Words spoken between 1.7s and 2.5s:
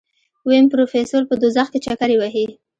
کې چکرې وهي.